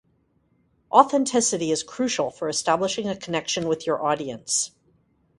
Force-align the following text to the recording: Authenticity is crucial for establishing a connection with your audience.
Authenticity 0.91 1.69
is 1.69 1.83
crucial 1.83 2.31
for 2.31 2.49
establishing 2.49 3.07
a 3.07 3.15
connection 3.15 3.67
with 3.67 3.85
your 3.85 4.01
audience. 4.03 4.71